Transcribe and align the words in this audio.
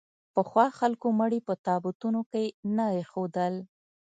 پخوا 0.33 0.65
خلکو 0.79 1.07
مړي 1.19 1.39
په 1.47 1.53
تابوتونو 1.65 2.21
کې 2.31 2.43
نه 2.75 2.85
اېښودل. 2.95 3.53